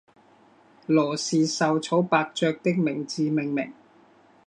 [0.87, 3.71] 罗氏绶草伯爵的名字命名。